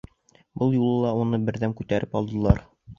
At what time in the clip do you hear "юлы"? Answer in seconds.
0.77-0.95